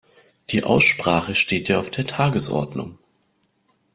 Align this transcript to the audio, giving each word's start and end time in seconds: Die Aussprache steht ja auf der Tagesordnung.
Die 0.49 0.63
Aussprache 0.63 1.35
steht 1.35 1.69
ja 1.69 1.77
auf 1.79 1.91
der 1.91 2.07
Tagesordnung. 2.07 2.97